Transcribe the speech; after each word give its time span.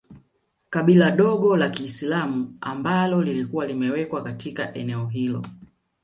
Kabila 0.69 1.11
dogo 1.11 1.57
la 1.57 1.69
kiislamu 1.69 2.57
ambalo 2.61 3.21
lilikuwa 3.23 3.65
limewekwa 3.65 4.23
katika 4.23 4.73
eneo 4.73 5.07
hilo 5.07 5.45